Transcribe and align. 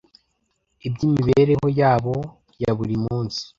iby'imibereho 0.87 1.67
yabo 1.79 2.15
ya 2.61 2.71
buri 2.77 2.95
munsi. 3.03 3.41